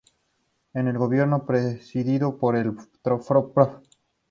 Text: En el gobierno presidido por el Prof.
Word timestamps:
En 0.73 0.87
el 0.87 0.97
gobierno 0.97 1.45
presidido 1.45 2.35
por 2.39 2.55
el 2.55 2.73
Prof. 3.03 3.29